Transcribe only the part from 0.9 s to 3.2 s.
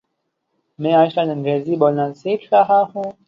آج کل انگریزی بولنا سیکھ رہا ہوں